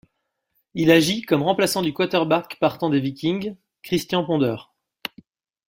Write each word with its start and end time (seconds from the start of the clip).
Il 0.73 0.89
agit 0.89 1.21
comme 1.21 1.43
remplaçant 1.43 1.83
du 1.83 1.93
quarterback 1.93 2.57
partant 2.59 2.89
des 2.89 2.99
Vikings, 2.99 3.55
Christian 3.83 4.25
Ponder. 4.25 4.55